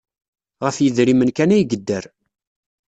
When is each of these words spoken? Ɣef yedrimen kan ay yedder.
Ɣef 0.63 0.77
yedrimen 0.79 1.31
kan 1.37 1.53
ay 1.55 1.63
yedder. 1.69 2.03